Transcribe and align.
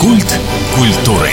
Культ 0.00 0.40
культуры. 0.74 1.30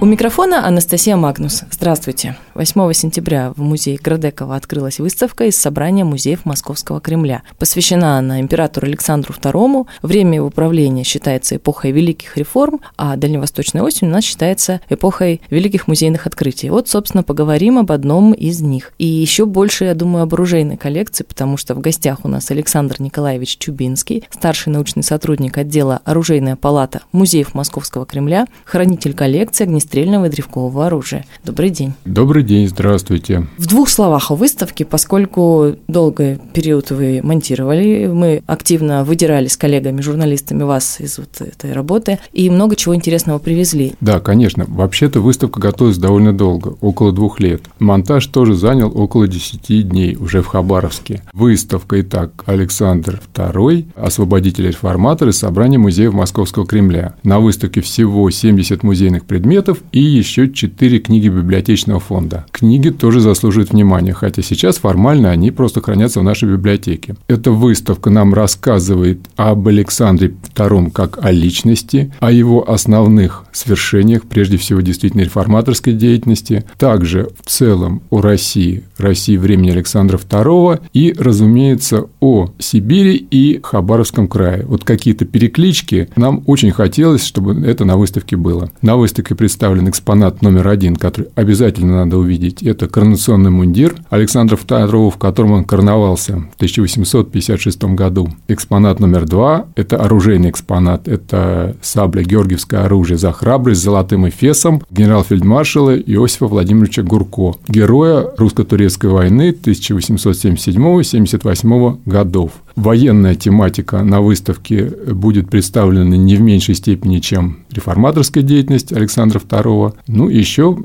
У 0.00 0.06
микрофона 0.06 0.64
Анастасия 0.64 1.16
Магнус. 1.16 1.64
Здравствуйте. 1.72 2.36
8 2.54 2.92
сентября 2.92 3.52
в 3.56 3.60
музее 3.60 3.98
Градекова 4.00 4.54
открылась 4.54 5.00
выставка 5.00 5.46
из 5.46 5.56
собрания 5.56 6.04
музеев 6.04 6.44
Московского 6.44 7.00
Кремля. 7.00 7.42
Посвящена 7.58 8.16
она 8.16 8.40
императору 8.40 8.86
Александру 8.86 9.34
II. 9.34 9.88
Время 10.02 10.36
его 10.36 10.50
правления 10.50 11.02
считается 11.02 11.56
эпохой 11.56 11.90
великих 11.90 12.36
реформ, 12.36 12.80
а 12.96 13.16
дальневосточная 13.16 13.82
осень 13.82 14.06
у 14.06 14.10
нас 14.10 14.22
считается 14.22 14.80
эпохой 14.88 15.40
великих 15.50 15.88
музейных 15.88 16.28
открытий. 16.28 16.70
Вот, 16.70 16.88
собственно, 16.88 17.24
поговорим 17.24 17.76
об 17.78 17.90
одном 17.90 18.32
из 18.32 18.60
них. 18.60 18.92
И 18.98 19.06
еще 19.06 19.46
больше, 19.46 19.84
я 19.84 19.94
думаю, 19.94 20.22
об 20.22 20.34
оружейной 20.34 20.76
коллекции, 20.76 21.24
потому 21.24 21.56
что 21.56 21.74
в 21.74 21.80
гостях 21.80 22.20
у 22.22 22.28
нас 22.28 22.52
Александр 22.52 22.96
Николаевич 23.00 23.58
Чубинский, 23.58 24.22
старший 24.30 24.72
научный 24.72 25.02
сотрудник 25.02 25.58
отдела 25.58 26.02
«Оружейная 26.04 26.54
палата» 26.54 27.02
музеев 27.10 27.54
Московского 27.54 28.06
Кремля, 28.06 28.46
хранитель 28.64 29.14
коллекции 29.14 29.64
огнестрельного 29.88 30.26
и 30.26 30.30
древкового 30.30 30.86
оружия. 30.86 31.24
Добрый 31.44 31.70
день. 31.70 31.94
Добрый 32.04 32.42
день, 32.42 32.68
здравствуйте. 32.68 33.46
В 33.56 33.66
двух 33.66 33.88
словах 33.88 34.30
о 34.30 34.34
выставке, 34.34 34.84
поскольку 34.84 35.76
долгий 35.88 36.38
период 36.52 36.90
вы 36.90 37.20
монтировали, 37.22 38.06
мы 38.06 38.42
активно 38.46 39.04
выдирали 39.04 39.48
с 39.48 39.56
коллегами, 39.56 40.00
журналистами 40.00 40.62
вас 40.62 41.00
из 41.00 41.18
вот 41.18 41.40
этой 41.40 41.72
работы, 41.72 42.18
и 42.32 42.50
много 42.50 42.76
чего 42.76 42.94
интересного 42.94 43.38
привезли. 43.38 43.94
Да, 44.00 44.20
конечно. 44.20 44.64
Вообще-то 44.68 45.20
выставка 45.20 45.60
готовилась 45.60 45.98
довольно 45.98 46.36
долго, 46.36 46.76
около 46.80 47.12
двух 47.12 47.40
лет. 47.40 47.62
Монтаж 47.78 48.26
тоже 48.26 48.54
занял 48.54 48.92
около 48.94 49.26
10 49.26 49.88
дней 49.88 50.16
уже 50.16 50.42
в 50.42 50.46
Хабаровске. 50.46 51.22
Выставка, 51.32 52.00
итак, 52.00 52.44
Александр 52.46 53.22
II, 53.34 53.86
освободитель-реформатор 53.96 55.28
из 55.28 55.38
собрания 55.38 55.78
музеев 55.78 56.12
Московского 56.12 56.66
Кремля. 56.66 57.14
На 57.22 57.38
выставке 57.40 57.80
всего 57.80 58.30
70 58.30 58.82
музейных 58.82 59.24
предметов, 59.24 59.77
и 59.92 60.00
еще 60.00 60.50
четыре 60.50 60.98
книги 60.98 61.28
библиотечного 61.28 62.00
фонда. 62.00 62.46
Книги 62.50 62.90
тоже 62.90 63.20
заслуживают 63.20 63.70
внимания, 63.70 64.12
хотя 64.12 64.42
сейчас 64.42 64.78
формально 64.78 65.30
они 65.30 65.50
просто 65.50 65.80
хранятся 65.80 66.20
в 66.20 66.24
нашей 66.24 66.48
библиотеке. 66.50 67.16
Эта 67.28 67.50
выставка 67.50 68.10
нам 68.10 68.34
рассказывает 68.34 69.20
об 69.36 69.68
Александре 69.68 70.34
II 70.54 70.90
как 70.90 71.24
о 71.24 71.30
личности, 71.30 72.12
о 72.20 72.30
его 72.30 72.68
основных 72.70 73.44
свершениях, 73.52 74.24
прежде 74.24 74.56
всего 74.56 74.80
действительно 74.80 75.22
реформаторской 75.22 75.92
деятельности, 75.92 76.64
также 76.78 77.28
в 77.42 77.48
целом 77.48 78.02
о 78.10 78.20
России, 78.20 78.84
России 78.98 79.36
времени 79.36 79.70
Александра 79.70 80.18
II 80.18 80.80
и, 80.92 81.14
разумеется, 81.18 82.06
о 82.20 82.50
Сибири 82.58 83.16
и 83.30 83.60
Хабаровском 83.62 84.28
крае. 84.28 84.64
Вот 84.66 84.84
какие-то 84.84 85.24
переклички 85.24 86.08
нам 86.16 86.42
очень 86.46 86.70
хотелось, 86.70 87.24
чтобы 87.24 87.66
это 87.66 87.84
на 87.84 87.96
выставке 87.96 88.36
было. 88.36 88.70
На 88.82 88.96
выставке 88.96 89.34
представлены 89.34 89.67
представлен 89.68 89.90
экспонат 89.90 90.42
номер 90.42 90.68
один, 90.68 90.96
который 90.96 91.28
обязательно 91.34 92.04
надо 92.04 92.16
увидеть. 92.16 92.62
Это 92.62 92.88
коронационный 92.88 93.50
мундир 93.50 93.96
Александра 94.08 94.56
II, 94.56 95.10
в 95.10 95.18
котором 95.18 95.52
он 95.52 95.64
короновался 95.64 96.36
в 96.36 96.54
1856 96.56 97.84
году. 97.84 98.30
Экспонат 98.48 98.98
номер 99.00 99.26
два– 99.26 99.66
это 99.76 99.98
оружейный 99.98 100.48
экспонат. 100.50 101.06
Это 101.06 101.76
сабля 101.82 102.22
Георгиевское 102.22 102.84
оружие 102.84 103.18
за 103.18 103.32
храбрость 103.32 103.80
с 103.80 103.84
золотым 103.84 104.26
эфесом 104.28 104.80
генерал-фельдмаршала 104.90 105.98
Иосифа 105.98 106.46
Владимировича 106.46 107.02
Гурко, 107.02 107.56
героя 107.68 108.26
русско-турецкой 108.38 109.10
войны 109.10 109.50
1877-78 109.50 111.98
годов. 112.06 112.52
Военная 112.78 113.34
тематика 113.34 114.04
на 114.04 114.20
выставке 114.20 114.84
будет 114.84 115.50
представлена 115.50 116.16
не 116.16 116.36
в 116.36 116.40
меньшей 116.40 116.76
степени, 116.76 117.18
чем 117.18 117.58
реформаторская 117.72 118.44
деятельность 118.44 118.92
Александра 118.92 119.40
II. 119.40 119.94
Ну, 120.06 120.28
и 120.28 120.38
еще, 120.38 120.78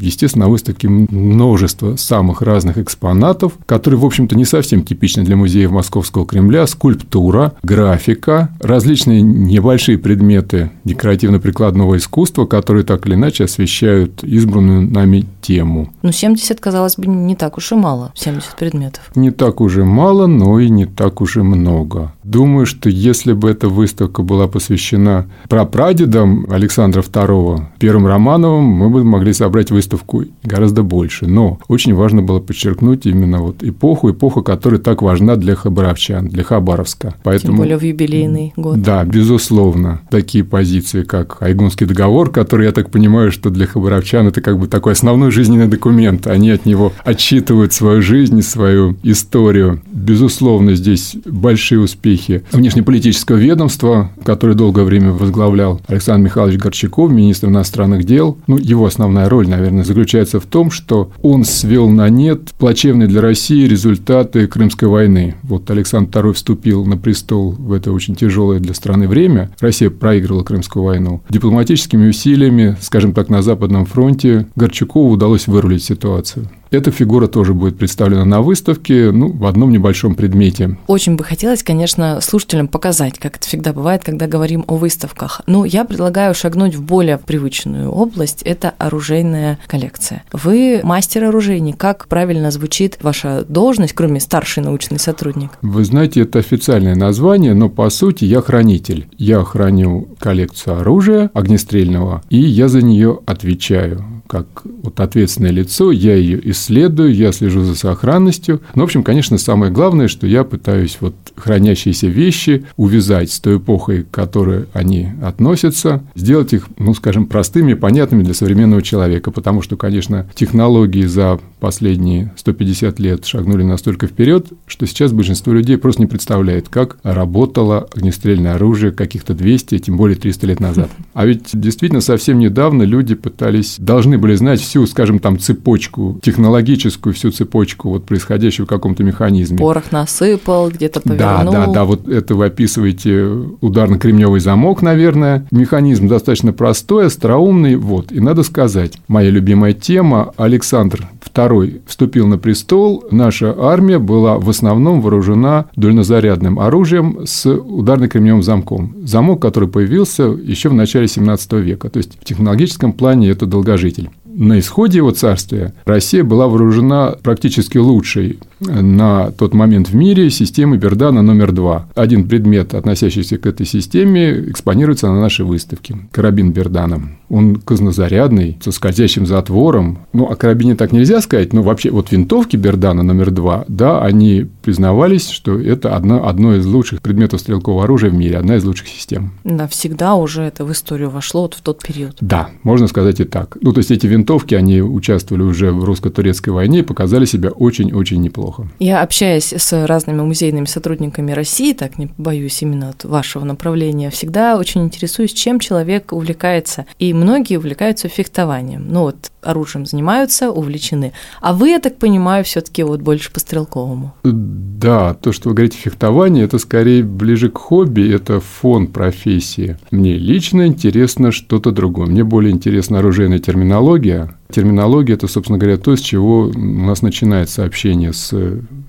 естественно, 0.00 0.44
на 0.44 0.50
выставке 0.50 0.88
множество 0.88 1.96
самых 1.96 2.42
разных 2.42 2.76
экспонатов, 2.76 3.54
которые, 3.64 3.98
в 3.98 4.04
общем-то, 4.04 4.36
не 4.36 4.44
совсем 4.44 4.82
типичны 4.82 5.24
для 5.24 5.34
музеев 5.34 5.70
Московского 5.70 6.26
Кремля. 6.26 6.66
Скульптура, 6.66 7.54
графика, 7.62 8.50
различные 8.60 9.22
небольшие 9.22 9.96
предметы 9.96 10.70
декоративно-прикладного 10.84 11.96
искусства, 11.96 12.44
которые 12.44 12.84
так 12.84 13.06
или 13.06 13.14
иначе 13.14 13.44
освещают 13.44 14.22
избранную 14.22 14.82
нами 14.90 15.24
тему. 15.40 15.90
Ну, 16.02 16.12
70, 16.12 16.60
казалось 16.60 16.96
бы, 16.96 17.06
не 17.06 17.34
так 17.34 17.56
уж 17.56 17.72
и 17.72 17.76
мало, 17.76 18.12
70 18.14 18.56
предметов. 18.56 19.10
Не 19.14 19.30
так 19.30 19.62
уже 19.62 19.86
мало, 19.86 20.26
но 20.26 20.60
и 20.60 20.68
не 20.68 20.84
так 20.84 21.22
уж 21.22 21.29
и 21.36 21.42
много. 21.42 22.12
Думаю, 22.30 22.64
что 22.64 22.88
если 22.88 23.32
бы 23.32 23.50
эта 23.50 23.68
выставка 23.68 24.22
была 24.22 24.46
посвящена 24.46 25.26
прапрадедам 25.48 26.46
Александра 26.48 27.02
II, 27.02 27.60
первым 27.80 28.06
Романовым, 28.06 28.62
мы 28.62 28.88
бы 28.88 29.02
могли 29.02 29.32
собрать 29.32 29.72
выставку 29.72 30.22
гораздо 30.44 30.84
больше. 30.84 31.26
Но 31.26 31.58
очень 31.66 31.92
важно 31.92 32.22
было 32.22 32.38
подчеркнуть 32.38 33.04
именно 33.04 33.40
вот 33.40 33.64
эпоху, 33.64 34.12
эпоху, 34.12 34.44
которая 34.44 34.78
так 34.78 35.02
важна 35.02 35.34
для 35.34 35.56
хабаровчан, 35.56 36.28
для 36.28 36.44
Хабаровска. 36.44 37.14
Поэтому, 37.24 37.54
Тем 37.54 37.56
более 37.56 37.78
в 37.78 37.82
юбилейный 37.82 38.52
год. 38.56 38.80
Да, 38.80 39.04
безусловно. 39.04 40.02
Такие 40.08 40.44
позиции, 40.44 41.02
как 41.02 41.42
Айгунский 41.42 41.86
договор, 41.86 42.30
который, 42.30 42.66
я 42.66 42.72
так 42.72 42.92
понимаю, 42.92 43.32
что 43.32 43.50
для 43.50 43.66
хабаровчан 43.66 44.28
это 44.28 44.40
как 44.40 44.56
бы 44.56 44.68
такой 44.68 44.92
основной 44.92 45.32
жизненный 45.32 45.66
документ. 45.66 46.28
Они 46.28 46.50
от 46.50 46.64
него 46.64 46.92
отчитывают 47.04 47.72
свою 47.72 48.02
жизнь, 48.02 48.40
свою 48.42 48.94
историю. 49.02 49.82
Безусловно, 49.90 50.76
здесь 50.76 51.16
большие 51.26 51.80
успехи 51.80 52.19
успехи 52.20 52.44
внешнеполитического 52.52 53.36
ведомства, 53.36 54.10
которое 54.24 54.54
долгое 54.54 54.84
время 54.84 55.12
возглавлял 55.12 55.80
Александр 55.86 56.26
Михайлович 56.26 56.58
Горчаков, 56.58 57.10
министр 57.10 57.48
иностранных 57.48 58.04
дел. 58.04 58.38
Ну, 58.46 58.58
его 58.58 58.86
основная 58.86 59.28
роль, 59.28 59.48
наверное, 59.48 59.84
заключается 59.84 60.40
в 60.40 60.46
том, 60.46 60.70
что 60.70 61.10
он 61.22 61.44
свел 61.44 61.88
на 61.88 62.08
нет 62.08 62.50
плачевные 62.58 63.08
для 63.08 63.20
России 63.20 63.66
результаты 63.66 64.46
Крымской 64.46 64.88
войны. 64.88 65.36
Вот 65.42 65.70
Александр 65.70 66.10
II 66.20 66.32
вступил 66.32 66.84
на 66.84 66.96
престол 66.96 67.52
в 67.52 67.72
это 67.72 67.92
очень 67.92 68.14
тяжелое 68.14 68.60
для 68.60 68.74
страны 68.74 69.08
время. 69.08 69.50
Россия 69.60 69.90
проиграла 69.90 70.42
Крымскую 70.42 70.84
войну. 70.84 71.22
Дипломатическими 71.28 72.08
усилиями, 72.08 72.76
скажем 72.80 73.12
так, 73.12 73.28
на 73.28 73.42
Западном 73.42 73.86
фронте 73.86 74.46
Горчакову 74.56 75.10
удалось 75.10 75.46
вырулить 75.46 75.84
ситуацию. 75.84 76.48
Эта 76.70 76.92
фигура 76.92 77.26
тоже 77.26 77.52
будет 77.52 77.78
представлена 77.78 78.24
на 78.24 78.42
выставке, 78.42 79.10
ну, 79.10 79.32
в 79.32 79.44
одном 79.46 79.72
небольшом 79.72 80.14
предмете. 80.14 80.78
Очень 80.86 81.16
бы 81.16 81.24
хотелось, 81.24 81.64
конечно, 81.64 82.20
слушателям 82.20 82.68
показать, 82.68 83.18
как 83.18 83.36
это 83.36 83.48
всегда 83.48 83.72
бывает, 83.72 84.04
когда 84.04 84.28
говорим 84.28 84.64
о 84.68 84.76
выставках. 84.76 85.42
Но 85.46 85.64
я 85.64 85.84
предлагаю 85.84 86.32
шагнуть 86.32 86.76
в 86.76 86.82
более 86.82 87.18
привычную 87.18 87.90
область– 87.90 88.42
это 88.44 88.74
оружейная 88.78 89.58
коллекция. 89.66 90.22
Вы 90.32 90.80
мастер-оружейник. 90.84 91.76
Как 91.76 92.06
правильно 92.06 92.52
звучит 92.52 92.98
ваша 93.02 93.44
должность, 93.48 93.94
кроме 93.94 94.20
старший 94.20 94.62
научный 94.62 95.00
сотрудник? 95.00 95.50
Вы 95.62 95.84
знаете, 95.84 96.20
это 96.20 96.38
официальное 96.38 96.94
название, 96.94 97.54
но 97.54 97.68
по 97.68 97.90
сути 97.90 98.24
я 98.24 98.40
хранитель. 98.42 99.08
Я 99.18 99.42
храню 99.42 100.08
коллекцию 100.20 100.80
оружия 100.80 101.30
огнестрельного, 101.34 102.22
и 102.30 102.38
я 102.38 102.68
за 102.68 102.80
нее 102.82 103.18
отвечаю 103.26 104.04
как 104.30 104.46
вот 104.64 105.00
ответственное 105.00 105.50
лицо, 105.50 105.90
я 105.90 106.14
ее 106.14 106.40
исследую, 106.52 107.12
я 107.12 107.32
слежу 107.32 107.64
за 107.64 107.74
сохранностью. 107.74 108.60
Но, 108.76 108.82
в 108.82 108.84
общем, 108.84 109.02
конечно, 109.02 109.38
самое 109.38 109.72
главное, 109.72 110.06
что 110.06 110.24
я 110.24 110.44
пытаюсь 110.44 110.98
вот 111.00 111.16
хранящиеся 111.34 112.06
вещи 112.06 112.64
увязать 112.76 113.32
с 113.32 113.40
той 113.40 113.56
эпохой, 113.56 114.04
к 114.04 114.10
которой 114.12 114.66
они 114.72 115.08
относятся, 115.20 116.04
сделать 116.14 116.52
их, 116.52 116.68
ну, 116.78 116.94
скажем, 116.94 117.26
простыми, 117.26 117.74
понятными 117.74 118.22
для 118.22 118.34
современного 118.34 118.82
человека, 118.82 119.32
потому 119.32 119.62
что, 119.62 119.76
конечно, 119.76 120.28
технологии 120.36 121.06
за 121.06 121.40
последние 121.58 122.32
150 122.36 123.00
лет 123.00 123.26
шагнули 123.26 123.64
настолько 123.64 124.06
вперед, 124.06 124.46
что 124.68 124.86
сейчас 124.86 125.12
большинство 125.12 125.52
людей 125.52 125.76
просто 125.76 126.02
не 126.02 126.06
представляет, 126.06 126.68
как 126.68 126.98
работало 127.02 127.88
огнестрельное 127.96 128.54
оружие 128.54 128.92
каких-то 128.92 129.34
200, 129.34 129.78
тем 129.78 129.96
более 129.96 130.16
300 130.16 130.46
лет 130.46 130.60
назад. 130.60 130.88
А 131.14 131.26
ведь 131.26 131.48
действительно 131.52 132.00
совсем 132.00 132.38
недавно 132.38 132.84
люди 132.84 133.16
пытались, 133.16 133.74
должны 133.78 134.19
были 134.20 134.34
знать 134.34 134.60
всю, 134.60 134.86
скажем, 134.86 135.18
там 135.18 135.38
цепочку, 135.38 136.18
технологическую 136.22 137.12
всю 137.14 137.30
цепочку 137.30 137.90
вот 137.90 138.04
происходящего 138.04 138.66
в 138.66 138.68
каком-то 138.68 139.02
механизме. 139.02 139.58
Порох 139.58 139.90
насыпал, 139.90 140.70
где-то 140.70 141.00
повернул. 141.00 141.52
Да, 141.52 141.66
да, 141.66 141.72
да, 141.72 141.84
вот 141.84 142.08
это 142.08 142.34
вы 142.34 142.46
описываете 142.46 143.24
ударно-кремневый 143.60 144.40
замок, 144.40 144.82
наверное. 144.82 145.46
Механизм 145.50 146.08
достаточно 146.08 146.52
простой, 146.52 147.06
остроумный, 147.06 147.76
вот. 147.76 148.12
И 148.12 148.20
надо 148.20 148.42
сказать, 148.42 148.98
моя 149.08 149.30
любимая 149.30 149.72
тема, 149.72 150.32
Александр 150.36 151.08
II 151.34 151.80
вступил 151.86 152.26
на 152.26 152.38
престол, 152.38 153.04
наша 153.10 153.54
армия 153.58 153.98
была 153.98 154.38
в 154.38 154.48
основном 154.50 155.00
вооружена 155.00 155.66
дульнозарядным 155.76 156.58
оружием 156.58 157.20
с 157.24 157.46
ударно-кремневым 157.46 158.42
замком. 158.42 158.94
Замок, 159.04 159.40
который 159.40 159.68
появился 159.68 160.24
еще 160.24 160.68
в 160.68 160.74
начале 160.74 161.08
17 161.08 161.52
века. 161.54 161.88
То 161.88 161.98
есть 161.98 162.18
в 162.20 162.24
технологическом 162.24 162.92
плане 162.92 163.30
это 163.30 163.46
долгожитель. 163.46 164.09
На 164.32 164.58
исходе 164.58 164.98
его 164.98 165.10
царствия 165.10 165.74
Россия 165.84 166.22
была 166.24 166.46
вооружена 166.46 167.16
практически 167.22 167.78
лучшей 167.78 168.38
на 168.60 169.30
тот 169.32 169.54
момент 169.54 169.88
в 169.88 169.94
мире 169.94 170.30
системы 170.30 170.76
Бердана 170.76 171.22
номер 171.22 171.52
два. 171.52 171.88
Один 171.94 172.28
предмет, 172.28 172.74
относящийся 172.74 173.38
к 173.38 173.46
этой 173.46 173.66
системе, 173.66 174.50
экспонируется 174.50 175.08
на 175.08 175.20
нашей 175.20 175.44
выставке. 175.44 175.96
Карабин 176.12 176.52
Бердана. 176.52 177.16
Он 177.28 177.56
казнозарядный, 177.56 178.58
со 178.62 178.72
скользящим 178.72 179.26
затвором. 179.26 180.00
Ну, 180.12 180.24
о 180.24 180.36
карабине 180.36 180.74
так 180.74 180.92
нельзя 180.92 181.20
сказать, 181.20 181.52
но 181.52 181.62
вообще 181.62 181.90
вот 181.90 182.10
винтовки 182.10 182.56
Бердана 182.56 183.02
номер 183.02 183.30
два, 183.30 183.64
да, 183.68 184.02
они 184.02 184.46
признавались, 184.62 185.28
что 185.28 185.58
это 185.58 185.96
одно, 185.96 186.28
одно 186.28 186.56
из 186.56 186.66
лучших 186.66 187.00
предметов 187.02 187.40
стрелкового 187.40 187.84
оружия 187.84 188.10
в 188.10 188.14
мире, 188.14 188.38
одна 188.38 188.56
из 188.56 188.64
лучших 188.64 188.88
систем. 188.88 189.32
Да, 189.44 189.68
всегда 189.68 190.14
уже 190.14 190.42
это 190.42 190.64
в 190.64 190.72
историю 190.72 191.10
вошло 191.10 191.42
вот 191.42 191.54
в 191.54 191.60
тот 191.62 191.82
период. 191.82 192.16
Да, 192.20 192.50
можно 192.62 192.88
сказать 192.88 193.20
и 193.20 193.24
так. 193.24 193.56
Ну, 193.60 193.72
то 193.72 193.78
есть 193.78 193.90
эти 193.90 194.06
винтовки, 194.06 194.54
они 194.54 194.82
участвовали 194.82 195.42
уже 195.42 195.72
в 195.72 195.84
русско-турецкой 195.84 196.50
войне 196.50 196.80
и 196.80 196.82
показали 196.82 197.24
себя 197.24 197.50
очень-очень 197.50 198.20
неплохо. 198.20 198.49
Я 198.78 199.02
общаюсь 199.02 199.52
с 199.52 199.86
разными 199.86 200.20
музейными 200.22 200.66
сотрудниками 200.66 201.32
России, 201.32 201.72
так 201.72 201.98
не 201.98 202.10
боюсь 202.18 202.62
именно 202.62 202.90
от 202.90 203.04
вашего 203.04 203.44
направления, 203.44 204.10
всегда 204.10 204.58
очень 204.58 204.82
интересуюсь, 204.82 205.32
чем 205.32 205.60
человек 205.60 206.12
увлекается. 206.12 206.86
И 206.98 207.12
многие 207.12 207.56
увлекаются 207.56 208.08
фехтованием. 208.08 208.86
Ну 208.88 209.02
вот 209.02 209.30
оружием 209.42 209.86
занимаются, 209.86 210.50
увлечены. 210.50 211.12
А 211.40 211.52
вы, 211.52 211.70
я 211.70 211.80
так 211.80 211.96
понимаю, 211.98 212.44
все-таки 212.44 212.82
вот 212.82 213.00
больше 213.00 213.32
по 213.32 213.40
стрелковому. 213.40 214.14
Да, 214.22 215.14
то, 215.14 215.32
что 215.32 215.48
вы 215.48 215.54
говорите 215.54 215.78
фехтование, 215.78 216.44
это 216.44 216.58
скорее 216.58 217.02
ближе 217.02 217.50
к 217.50 217.58
хобби, 217.58 218.12
это 218.12 218.40
фон 218.40 218.86
профессии. 218.86 219.76
Мне 219.90 220.14
лично 220.14 220.66
интересно 220.66 221.32
что-то 221.32 221.70
другое. 221.70 222.06
Мне 222.06 222.24
более 222.24 222.52
интересна 222.52 222.98
оружейная 222.98 223.38
терминология, 223.38 224.34
Терминология– 224.52 225.14
это, 225.14 225.28
собственно 225.28 225.58
говоря, 225.58 225.76
то, 225.76 225.94
с 225.96 226.00
чего 226.00 226.50
у 226.54 226.58
нас 226.58 227.02
начинается 227.02 227.64
общение 227.64 228.12
с 228.12 228.34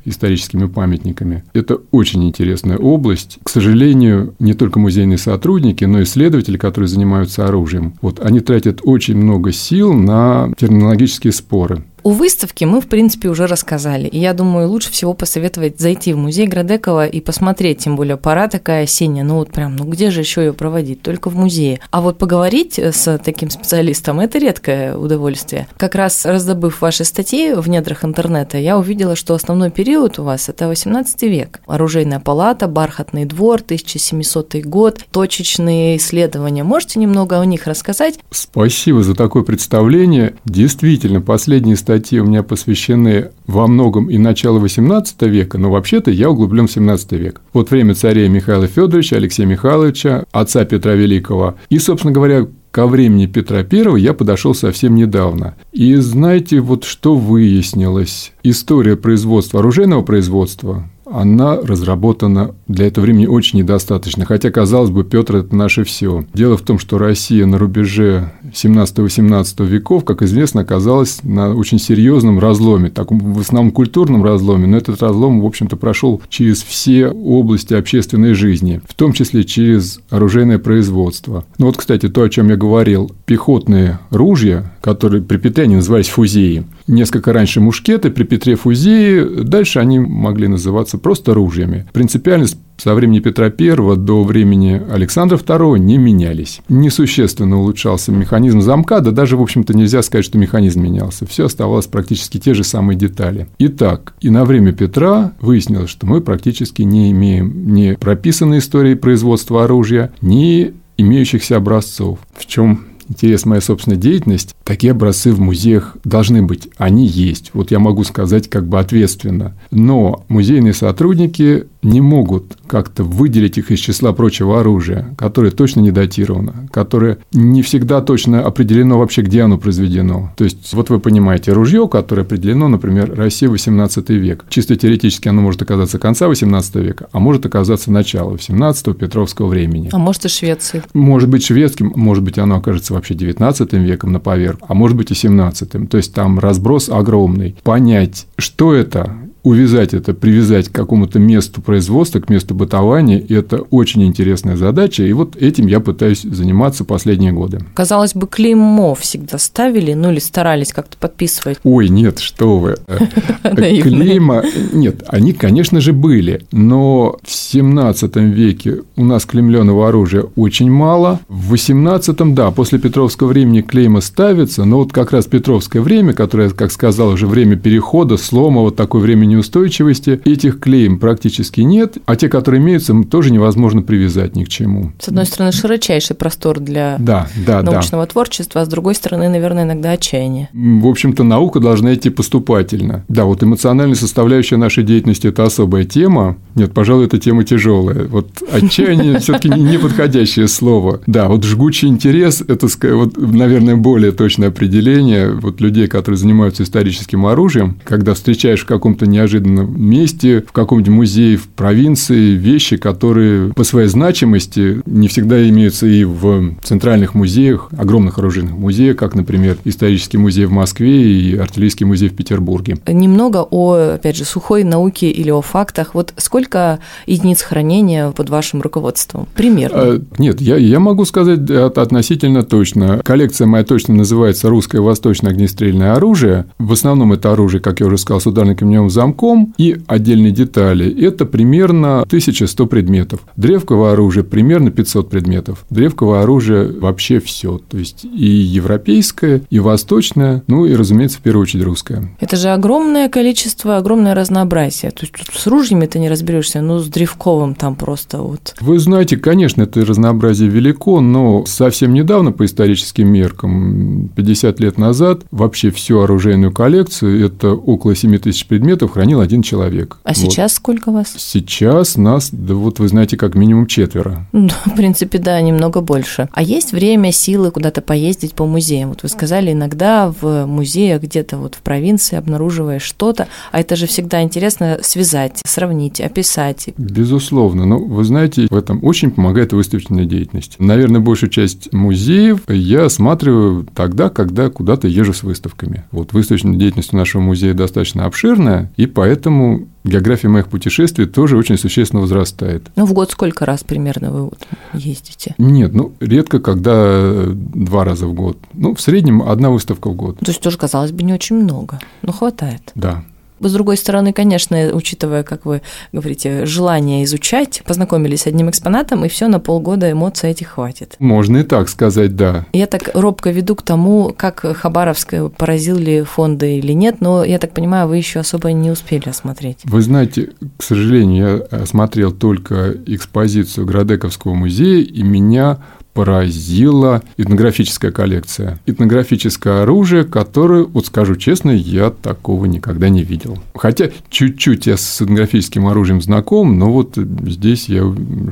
историческими 0.05 0.65
памятниками. 0.65 1.43
Это 1.53 1.79
очень 1.91 2.27
интересная 2.27 2.77
область. 2.77 3.39
К 3.43 3.49
сожалению, 3.49 4.33
не 4.39 4.53
только 4.53 4.79
музейные 4.79 5.17
сотрудники, 5.17 5.85
но 5.85 5.99
и 5.99 6.03
исследователи, 6.03 6.57
которые 6.57 6.87
занимаются 6.87 7.47
оружием, 7.47 7.93
вот, 8.01 8.19
они 8.19 8.39
тратят 8.39 8.81
очень 8.83 9.17
много 9.17 9.51
сил 9.51 9.93
на 9.93 10.51
терминологические 10.57 11.33
споры. 11.33 11.83
У 12.03 12.11
выставки 12.11 12.65
мы, 12.65 12.81
в 12.81 12.87
принципе, 12.87 13.29
уже 13.29 13.45
рассказали. 13.45 14.07
И 14.07 14.17
я 14.17 14.33
думаю, 14.33 14.67
лучше 14.67 14.91
всего 14.91 15.13
посоветовать 15.13 15.79
зайти 15.79 16.13
в 16.13 16.17
музей 16.17 16.47
Градекова 16.47 17.05
и 17.05 17.21
посмотреть, 17.21 17.79
тем 17.79 17.95
более 17.95 18.17
пора 18.17 18.47
такая 18.47 18.85
осенняя, 18.85 19.23
ну 19.23 19.35
вот 19.35 19.51
прям, 19.51 19.75
ну 19.75 19.85
где 19.85 20.09
же 20.09 20.21
еще 20.21 20.41
ее 20.41 20.53
проводить? 20.53 21.03
Только 21.03 21.29
в 21.29 21.35
музее. 21.35 21.79
А 21.91 22.01
вот 22.01 22.17
поговорить 22.17 22.79
с 22.79 23.19
таким 23.23 23.51
специалистом– 23.51 24.19
это 24.21 24.39
редкое 24.39 24.97
удовольствие. 24.97 25.67
Как 25.77 25.93
раз 25.93 26.25
раздобыв 26.25 26.81
ваши 26.81 27.03
статьи 27.03 27.53
в 27.53 27.69
недрах 27.69 28.03
интернета, 28.03 28.57
я 28.57 28.79
увидела, 28.79 29.15
что 29.15 29.35
основной 29.35 29.69
период 29.69 30.17
у 30.17 30.23
вас– 30.23 30.49
это 30.49 30.67
18 30.67 31.21
век. 31.23 31.61
Оружейная 31.67 32.19
палата, 32.19 32.67
бархатный 32.67 33.25
двор, 33.25 33.61
1700 33.61 34.55
год, 34.65 35.05
точечные 35.11 35.97
исследования. 35.97 36.63
Можете 36.63 36.99
немного 36.99 37.39
о 37.39 37.45
них 37.45 37.67
рассказать? 37.67 38.17
Спасибо 38.31 39.03
за 39.03 39.13
такое 39.13 39.43
представление. 39.43 40.33
Действительно, 40.45 41.21
последние 41.21 41.75
статьи 41.75 41.90
статьи 41.91 42.21
у 42.21 42.23
меня 42.23 42.41
посвящены 42.41 43.31
во 43.47 43.67
многом 43.67 44.09
и 44.09 44.17
началу 44.17 44.63
XVIII 44.63 45.27
века, 45.27 45.57
но 45.57 45.69
вообще-то 45.69 46.09
я 46.09 46.29
углублен 46.29 46.67
в 46.67 46.77
XVII 46.77 47.17
век. 47.17 47.41
Вот 47.51 47.69
время 47.69 47.95
царей 47.95 48.29
Михаила 48.29 48.65
Федоровича, 48.65 49.17
Алексея 49.17 49.45
Михайловича, 49.45 50.23
отца 50.31 50.63
Петра 50.63 50.93
Великого. 50.93 51.55
И, 51.69 51.79
собственно 51.79 52.13
говоря, 52.13 52.47
ко 52.71 52.87
времени 52.87 53.25
Петра 53.25 53.65
I 53.69 53.99
я 53.99 54.13
подошел 54.13 54.55
совсем 54.55 54.95
недавно. 54.95 55.55
И 55.73 55.95
знаете, 55.95 56.61
вот 56.61 56.85
что 56.85 57.17
выяснилось? 57.17 58.31
История 58.41 58.95
производства, 58.95 59.59
оружейного 59.59 60.01
производства, 60.01 60.89
она 61.13 61.57
разработана 61.57 62.55
для 62.67 62.87
этого 62.87 63.05
времени 63.05 63.25
очень 63.25 63.59
недостаточно. 63.59 64.25
Хотя, 64.25 64.51
казалось 64.51 64.89
бы, 64.89 65.03
Петр– 65.03 65.35
это 65.37 65.55
наше 65.55 65.83
все. 65.83 66.25
Дело 66.33 66.57
в 66.57 66.61
том, 66.61 66.79
что 66.79 66.97
Россия 66.97 67.45
на 67.45 67.57
рубеже 67.57 68.31
17-18 68.53 69.65
веков, 69.65 70.05
как 70.05 70.21
известно, 70.21 70.61
оказалась 70.61 71.19
на 71.23 71.55
очень 71.55 71.79
серьезном 71.79 72.39
разломе, 72.39 72.89
таком 72.89 73.19
в 73.33 73.39
основном 73.39 73.71
культурном 73.71 74.23
разломе, 74.23 74.67
но 74.67 74.77
этот 74.77 75.01
разлом, 75.01 75.41
в 75.41 75.45
общем-то, 75.45 75.75
прошел 75.75 76.21
через 76.29 76.63
все 76.63 77.07
области 77.07 77.73
общественной 77.73 78.33
жизни, 78.33 78.81
в 78.87 78.93
том 78.93 79.13
числе 79.13 79.43
через 79.43 79.99
оружейное 80.09 80.59
производство. 80.59 81.45
Ну 81.57 81.67
вот, 81.67 81.77
кстати, 81.77 82.09
то, 82.09 82.23
о 82.23 82.29
чем 82.29 82.49
я 82.49 82.55
говорил, 82.55 83.11
пехотные 83.25 83.99
ружья, 84.09 84.71
которые 84.81 85.21
при 85.21 85.37
Петре 85.37 85.67
назывались 85.67 86.09
фузеи, 86.09 86.65
несколько 86.91 87.33
раньше 87.33 87.59
мушкеты, 87.61 88.11
при 88.11 88.23
Петре 88.23 88.55
фузеи, 88.55 89.43
дальше 89.43 89.79
они 89.79 89.99
могли 89.99 90.47
называться 90.47 90.97
просто 90.97 91.33
ружьями. 91.33 91.87
Принципиальность 91.93 92.57
со 92.77 92.95
времени 92.95 93.19
Петра 93.19 93.45
I 93.45 93.95
до 93.95 94.23
времени 94.23 94.81
Александра 94.91 95.37
II 95.37 95.77
не 95.77 95.97
менялись. 95.97 96.61
Несущественно 96.67 97.59
улучшался 97.59 98.11
механизм 98.11 98.61
замка, 98.61 99.01
да 99.01 99.11
даже, 99.11 99.37
в 99.37 99.41
общем-то, 99.41 99.75
нельзя 99.75 100.01
сказать, 100.01 100.25
что 100.25 100.37
механизм 100.37 100.81
менялся. 100.81 101.27
Все 101.27 101.45
оставалось 101.45 101.85
практически 101.85 102.39
те 102.39 102.53
же 102.53 102.63
самые 102.63 102.97
детали. 102.97 103.47
Итак, 103.59 104.13
и 104.19 104.29
на 104.29 104.45
время 104.45 104.71
Петра 104.71 105.33
выяснилось, 105.41 105.91
что 105.91 106.07
мы 106.07 106.21
практически 106.21 106.81
не 106.81 107.11
имеем 107.11 107.73
ни 107.73 107.93
прописанной 107.93 108.59
истории 108.59 108.95
производства 108.95 109.63
оружия, 109.63 110.11
ни 110.21 110.73
имеющихся 110.97 111.57
образцов. 111.57 112.19
В 112.33 112.45
чем 112.47 112.85
интерес 113.11 113.45
моя 113.45 113.61
собственная 113.61 113.97
деятельность, 113.97 114.55
такие 114.63 114.91
образцы 114.91 115.31
в 115.33 115.39
музеях 115.39 115.97
должны 116.03 116.41
быть. 116.41 116.69
Они 116.77 117.05
есть. 117.05 117.51
Вот 117.53 117.71
я 117.71 117.79
могу 117.79 118.03
сказать 118.03 118.49
как 118.49 118.67
бы 118.67 118.79
ответственно. 118.79 119.57
Но 119.69 120.25
музейные 120.29 120.73
сотрудники 120.73 121.65
не 121.83 122.01
могут 122.01 122.57
как-то 122.67 123.03
выделить 123.03 123.57
их 123.57 123.71
из 123.71 123.79
числа 123.79 124.13
прочего 124.13 124.59
оружия, 124.59 125.13
которое 125.17 125.51
точно 125.51 125.79
не 125.81 125.91
датировано, 125.91 126.67
которое 126.71 127.17
не 127.33 127.61
всегда 127.61 128.01
точно 128.01 128.43
определено 128.43 128.99
вообще, 128.99 129.21
где 129.21 129.41
оно 129.41 129.57
произведено. 129.57 130.31
То 130.37 130.43
есть, 130.43 130.73
вот 130.73 130.89
вы 130.89 130.99
понимаете, 130.99 131.53
ружье, 131.53 131.87
которое 131.87 132.21
определено, 132.21 132.67
например, 132.67 133.13
Россия 133.15 133.49
18 133.49 134.09
век. 134.09 134.45
Чисто 134.49 134.75
теоретически 134.75 135.27
оно 135.27 135.41
может 135.41 135.61
оказаться 135.61 135.99
конца 135.99 136.27
18 136.27 136.75
века, 136.75 137.07
а 137.11 137.19
может 137.19 137.45
оказаться 137.45 137.91
начала 137.91 138.31
18 138.31 138.97
Петровского 138.97 139.47
времени. 139.47 139.89
А 139.91 139.97
может 139.97 140.25
и 140.25 140.29
Швеции. 140.29 140.83
Может 140.93 141.29
быть 141.29 141.43
шведским, 141.43 141.91
может 141.95 142.23
быть 142.23 142.37
оно 142.37 142.57
окажется 142.57 142.93
вообще 142.93 143.15
19 143.15 143.73
веком 143.73 144.11
на 144.11 144.19
поверку, 144.19 144.65
а 144.69 144.73
может 144.73 144.95
быть 144.95 145.11
и 145.11 145.15
17. 145.15 145.89
То 145.89 145.97
есть, 145.97 146.13
там 146.13 146.39
разброс 146.39 146.89
огромный. 146.89 147.55
Понять, 147.63 148.27
что 148.37 148.73
это, 148.73 149.15
увязать 149.43 149.93
это, 149.93 150.13
привязать 150.13 150.69
к 150.69 150.71
какому-то 150.71 151.19
месту 151.19 151.61
производства, 151.61 152.19
к 152.19 152.29
месту 152.29 152.53
бытования, 152.53 153.23
это 153.29 153.61
очень 153.71 154.03
интересная 154.03 154.55
задача, 154.55 155.03
и 155.03 155.13
вот 155.13 155.35
этим 155.35 155.67
я 155.67 155.79
пытаюсь 155.79 156.21
заниматься 156.21 156.85
последние 156.85 157.31
годы. 157.31 157.59
Казалось 157.73 158.13
бы, 158.13 158.27
клеймо 158.27 158.93
всегда 158.95 159.37
ставили, 159.37 159.93
ну 159.93 160.11
или 160.11 160.19
старались 160.19 160.73
как-то 160.73 160.97
подписывать. 160.97 161.59
Ой, 161.63 161.89
нет, 161.89 162.19
что 162.19 162.59
вы. 162.59 162.75
Клейма, 163.43 164.43
нет, 164.73 165.03
они, 165.07 165.33
конечно 165.33 165.81
же, 165.81 165.93
были, 165.93 166.45
но 166.51 167.17
в 167.23 167.31
17 167.31 168.15
веке 168.17 168.81
у 168.95 169.03
нас 169.03 169.25
клеймленного 169.25 169.87
оружия 169.87 170.25
очень 170.35 170.69
мало, 170.69 171.19
в 171.27 171.49
18 171.49 172.35
да, 172.35 172.51
после 172.51 172.77
Петровского 172.77 173.29
времени 173.29 173.61
клейма 173.61 174.01
ставится, 174.01 174.65
но 174.65 174.77
вот 174.77 174.93
как 174.93 175.11
раз 175.11 175.25
Петровское 175.25 175.81
время, 175.81 176.13
которое, 176.13 176.49
как 176.51 176.71
сказал, 176.71 177.09
уже 177.09 177.25
время 177.25 177.55
перехода, 177.55 178.17
слома, 178.17 178.61
вот 178.61 178.75
такое 178.75 179.01
время 179.01 179.30
неустойчивости. 179.31 180.21
Этих 180.25 180.59
клейм 180.59 180.99
практически 180.99 181.61
нет, 181.61 181.97
а 182.05 182.15
те, 182.15 182.29
которые 182.29 182.61
имеются, 182.61 182.93
тоже 183.03 183.31
невозможно 183.31 183.81
привязать 183.81 184.35
ни 184.35 184.43
к 184.43 184.49
чему. 184.49 184.91
С 184.99 185.07
одной 185.07 185.25
стороны, 185.25 185.51
широчайший 185.51 186.15
простор 186.15 186.59
для 186.59 186.97
да, 186.99 187.27
да, 187.45 187.61
научного 187.63 188.05
да. 188.05 188.11
творчества, 188.11 188.61
а 188.61 188.65
с 188.65 188.67
другой 188.67 188.95
стороны, 188.95 189.29
наверное, 189.29 189.63
иногда 189.63 189.91
отчаяние. 189.91 190.49
В 190.53 190.87
общем-то, 190.87 191.23
наука 191.23 191.59
должна 191.59 191.93
идти 191.93 192.09
поступательно. 192.09 193.05
Да, 193.07 193.25
вот 193.25 193.43
эмоциональная 193.43 193.95
составляющая 193.95 194.57
нашей 194.57 194.83
деятельности– 194.83 195.27
это 195.27 195.43
особая 195.43 195.85
тема. 195.85 196.37
Нет, 196.55 196.73
пожалуй, 196.73 197.05
эта 197.05 197.17
тема 197.17 197.43
тяжелая. 197.43 198.05
Вот 198.05 198.27
отчаяние 198.51 199.19
все 199.19 199.33
таки 199.33 199.49
неподходящее 199.49 200.47
слово. 200.47 201.01
Да, 201.07 201.27
вот 201.27 201.43
жгучий 201.43 201.87
интерес– 201.87 202.41
это, 202.47 202.67
вот, 202.93 203.17
наверное, 203.17 203.75
более 203.75 204.11
точное 204.11 204.49
определение 204.49 205.31
вот 205.31 205.61
людей, 205.61 205.87
которые 205.87 206.17
занимаются 206.17 206.63
историческим 206.63 207.25
оружием, 207.25 207.77
когда 207.83 208.13
встречаешь 208.13 208.61
в 208.61 208.65
каком-то 208.65 209.05
не 209.05 209.17
неожиданном 209.21 209.81
месте, 209.81 210.41
в 210.41 210.51
каком-нибудь 210.51 210.93
музее 210.93 211.37
в 211.37 211.47
провинции, 211.47 212.31
вещи, 212.31 212.77
которые 212.77 213.53
по 213.53 213.63
своей 213.63 213.87
значимости 213.87 214.81
не 214.85 215.07
всегда 215.07 215.47
имеются 215.49 215.87
и 215.87 216.03
в 216.03 216.55
центральных 216.63 217.13
музеях, 217.13 217.69
огромных 217.77 218.17
оружейных 218.17 218.53
музеях, 218.53 218.97
как, 218.97 219.15
например, 219.15 219.57
исторический 219.65 220.17
музей 220.17 220.45
в 220.45 220.51
Москве 220.51 221.11
и 221.11 221.35
артиллерийский 221.35 221.85
музей 221.85 222.09
в 222.09 222.15
Петербурге. 222.15 222.77
Немного 222.87 223.45
о, 223.49 223.93
опять 223.95 224.17
же, 224.17 224.25
сухой 224.25 224.63
науке 224.63 225.09
или 225.09 225.29
о 225.29 225.41
фактах. 225.41 225.93
Вот 225.93 226.13
сколько 226.17 226.79
единиц 227.05 227.41
хранения 227.41 228.11
под 228.11 228.29
вашим 228.29 228.61
руководством? 228.61 229.27
Примерно. 229.35 229.77
А, 229.81 230.01
нет, 230.17 230.41
я, 230.41 230.57
я 230.57 230.79
могу 230.79 231.05
сказать 231.05 231.49
относительно 231.49 232.43
точно. 232.43 233.01
Коллекция 233.03 233.47
моя 233.47 233.63
точно 233.63 233.93
называется 233.95 234.49
«Русское 234.49 234.81
восточное 234.81 235.31
огнестрельное 235.31 235.93
оружие». 235.93 236.45
В 236.57 236.71
основном 236.73 237.13
это 237.13 237.31
оружие, 237.31 237.61
как 237.61 237.79
я 237.79 237.85
уже 237.85 237.97
сказал, 237.97 238.21
с 238.21 238.27
ударно-каменевым 238.27 238.89
замком, 238.89 239.10
замком 239.11 239.53
и 239.57 239.77
отдельные 239.87 240.31
детали– 240.31 240.89
это 241.05 241.25
примерно 241.25 242.01
1100 242.01 242.65
предметов. 242.67 243.19
Древковое 243.35 243.93
оружие– 243.93 244.23
примерно 244.31 244.71
500 244.71 245.09
предметов. 245.09 245.65
Древковое 245.69 246.23
оружие– 246.23 246.71
вообще 246.79 247.19
все. 247.19 247.59
То 247.69 247.77
есть 247.77 248.05
и 248.05 248.25
европейское, 248.25 249.41
и 249.49 249.59
восточное, 249.59 250.43
ну 250.47 250.65
и, 250.65 250.75
разумеется, 250.75 251.17
в 251.17 251.21
первую 251.21 251.43
очередь 251.43 251.65
русское. 251.65 252.09
Это 252.19 252.35
же 252.35 252.49
огромное 252.49 253.09
количество, 253.09 253.77
огромное 253.77 254.15
разнообразие. 254.15 254.91
То 254.91 255.01
есть 255.01 255.13
тут 255.13 255.35
с 255.35 255.47
ружьями 255.47 255.85
ты 255.85 255.99
не 255.99 256.09
разберешься, 256.09 256.61
но 256.61 256.79
с 256.79 256.87
древковым 256.87 257.55
там 257.55 257.75
просто 257.75 258.19
вот. 258.19 258.55
Вы 258.61 258.79
знаете, 258.79 259.17
конечно, 259.17 259.63
это 259.63 259.85
разнообразие 259.85 260.49
велико, 260.49 261.01
но 261.01 261.45
совсем 261.45 261.93
недавно 261.93 262.31
по 262.31 262.45
историческим 262.45 263.07
меркам, 263.07 264.09
50 264.15 264.59
лет 264.59 264.77
назад, 264.77 265.23
вообще 265.31 265.71
всю 265.71 265.99
оружейную 265.99 266.51
коллекцию, 266.51 267.25
это 267.25 267.53
около 267.53 267.95
7 267.95 268.17
тысяч 268.17 268.45
предметов, 268.47 268.97
хранил 269.01 269.19
один 269.19 269.41
человек. 269.41 269.97
А 270.03 270.09
вот. 270.09 270.17
сейчас 270.17 270.53
сколько 270.53 270.91
вас? 270.91 271.15
Сейчас 271.17 271.97
нас, 271.97 272.29
да 272.31 272.53
вот 272.53 272.77
вы 272.77 272.87
знаете, 272.87 273.17
как 273.17 273.33
минимум 273.33 273.65
четверо. 273.65 274.27
Ну, 274.41 274.49
в 274.65 274.75
принципе, 274.75 275.17
да, 275.19 275.39
немного 275.39 275.81
больше. 275.81 276.27
А 276.33 276.41
есть 276.41 276.71
время, 276.71 277.11
силы 277.11 277.51
куда-то 277.51 277.81
поездить 277.81 278.33
по 278.33 278.45
музеям? 278.45 278.89
Вот 278.89 279.03
вы 279.03 279.09
сказали, 279.09 279.51
иногда 279.51 280.13
в 280.19 280.45
музеях 280.45 281.03
где-то 281.03 281.37
вот 281.37 281.55
в 281.55 281.61
провинции 281.61 282.15
обнаруживаешь 282.15 282.81
что-то, 282.81 283.27
а 283.51 283.59
это 283.59 283.75
же 283.75 283.85
всегда 283.85 284.23
интересно 284.23 284.79
связать, 284.81 285.41
сравнить, 285.45 286.01
описать. 286.01 286.69
Безусловно. 286.77 287.65
Но 287.65 287.77
вы 287.79 288.03
знаете, 288.03 288.47
в 288.49 288.55
этом 288.55 288.83
очень 288.83 289.11
помогает 289.11 289.53
выставочная 289.53 290.05
деятельность. 290.05 290.55
Наверное, 290.59 291.01
большую 291.01 291.29
часть 291.29 291.71
музеев 291.71 292.41
я 292.47 292.85
осматриваю 292.85 293.67
тогда, 293.73 294.09
когда 294.09 294.49
куда-то 294.49 294.87
езжу 294.87 295.13
с 295.13 295.23
выставками. 295.23 295.85
Вот 295.91 296.13
выставочная 296.13 296.55
деятельность 296.55 296.93
у 296.93 296.97
нашего 296.97 297.21
музея 297.21 297.53
достаточно 297.53 298.05
обширная, 298.05 298.71
и 298.75 298.87
поэтому 298.93 299.67
география 299.83 300.27
моих 300.27 300.47
путешествий 300.47 301.05
тоже 301.05 301.37
очень 301.37 301.57
существенно 301.57 302.01
возрастает. 302.01 302.69
Ну, 302.75 302.85
в 302.85 302.93
год 302.93 303.11
сколько 303.11 303.45
раз 303.45 303.63
примерно 303.63 304.11
вы 304.11 304.23
вот 304.25 304.47
ездите? 304.73 305.35
Нет, 305.37 305.73
ну, 305.73 305.93
редко, 305.99 306.39
когда 306.39 307.25
два 307.27 307.83
раза 307.83 308.07
в 308.07 308.13
год. 308.13 308.37
Ну, 308.53 308.75
в 308.75 308.81
среднем 308.81 309.21
одна 309.23 309.49
выставка 309.49 309.89
в 309.89 309.95
год. 309.95 310.19
То 310.19 310.31
есть 310.31 310.41
тоже, 310.41 310.57
казалось 310.57 310.91
бы, 310.91 311.03
не 311.03 311.13
очень 311.13 311.37
много, 311.37 311.79
но 312.01 312.11
хватает. 312.11 312.71
Да. 312.75 313.03
С 313.41 313.53
другой 313.53 313.77
стороны, 313.77 314.13
конечно, 314.13 314.71
учитывая, 314.73 315.23
как 315.23 315.45
вы 315.45 315.61
говорите, 315.91 316.45
желание 316.45 317.03
изучать, 317.03 317.61
познакомились 317.65 318.21
с 318.21 318.27
одним 318.27 318.49
экспонатом, 318.49 319.03
и 319.05 319.09
все 319.09 319.27
на 319.27 319.39
полгода 319.39 319.91
эмоций 319.91 320.29
этих 320.29 320.49
хватит. 320.49 320.95
Можно 320.99 321.37
и 321.37 321.43
так 321.43 321.69
сказать, 321.69 322.15
да. 322.15 322.45
Я 322.53 322.67
так 322.67 322.91
робко 322.93 323.31
веду 323.31 323.55
к 323.55 323.63
тому, 323.63 324.13
как 324.15 324.39
Хабаровская 324.41 325.29
поразил 325.29 325.77
ли 325.77 326.03
фонды 326.03 326.57
или 326.57 326.73
нет, 326.73 326.97
но 326.99 327.23
я 327.23 327.39
так 327.39 327.53
понимаю, 327.53 327.87
вы 327.87 327.97
еще 327.97 328.19
особо 328.19 328.51
не 328.51 328.71
успели 328.71 329.09
осмотреть. 329.09 329.59
Вы 329.63 329.81
знаете, 329.81 330.29
к 330.57 330.63
сожалению, 330.63 331.47
я 331.51 331.57
осмотрел 331.59 332.11
только 332.11 332.75
экспозицию 332.85 333.65
Градековского 333.65 334.33
музея, 334.33 334.83
и 334.83 335.03
меня 335.03 335.59
поразила 335.93 337.03
этнографическая 337.17 337.91
коллекция. 337.91 338.59
Этнографическое 338.65 339.63
оружие, 339.63 340.03
которое, 340.03 340.63
вот 340.63 340.85
скажу 340.85 341.15
честно, 341.15 341.51
я 341.51 341.89
такого 341.89 342.45
никогда 342.45 342.89
не 342.89 343.03
видел. 343.03 343.37
Хотя 343.55 343.89
чуть-чуть 344.09 344.67
я 344.67 344.77
с 344.77 345.01
этнографическим 345.01 345.67
оружием 345.67 346.01
знаком, 346.01 346.57
но 346.57 346.71
вот 346.71 346.97
здесь 346.97 347.67
я 347.69 347.83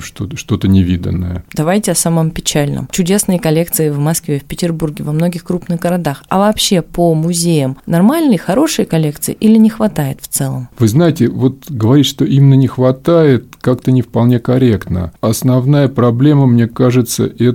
что-то, 0.01 0.37
что-то 0.37 0.67
невиданное. 0.67 1.43
Давайте 1.53 1.91
о 1.91 1.95
самом 1.95 2.31
печальном. 2.31 2.87
Чудесные 2.91 3.39
коллекции 3.39 3.89
в 3.89 3.99
Москве, 3.99 4.39
в 4.39 4.45
Петербурге, 4.45 5.03
во 5.03 5.11
многих 5.11 5.43
крупных 5.43 5.79
городах. 5.79 6.23
А 6.29 6.39
вообще 6.39 6.81
по 6.81 7.13
музеям 7.13 7.77
нормальные, 7.85 8.37
хорошие 8.37 8.85
коллекции 8.85 9.35
или 9.39 9.57
не 9.57 9.69
хватает 9.69 10.19
в 10.21 10.27
целом? 10.27 10.69
Вы 10.77 10.87
знаете, 10.87 11.27
вот 11.27 11.69
говорить, 11.69 12.05
что 12.05 12.25
именно 12.25 12.53
не 12.53 12.67
хватает, 12.67 13.45
как-то 13.61 13.91
не 13.91 14.01
вполне 14.01 14.39
корректно. 14.39 15.11
Основная 15.21 15.87
проблема, 15.87 16.45
мне 16.47 16.67
кажется, 16.67 17.25
это 17.25 17.49